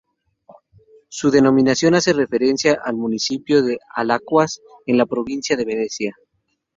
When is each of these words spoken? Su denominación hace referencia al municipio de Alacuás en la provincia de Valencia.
Su 1.09 1.29
denominación 1.29 1.93
hace 1.93 2.11
referencia 2.13 2.75
al 2.83 2.95
municipio 2.95 3.61
de 3.61 3.77
Alacuás 3.93 4.59
en 4.87 4.97
la 4.97 5.05
provincia 5.05 5.55
de 5.55 5.63
Valencia. 5.65 6.15